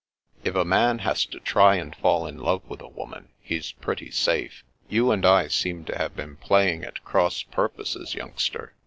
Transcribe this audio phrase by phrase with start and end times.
[0.43, 4.09] "If a man has to try and fall in love with a woman, he's pretty
[4.09, 4.63] safe.
[4.89, 8.73] You and I seem to have been playing at cross purposes, youngster.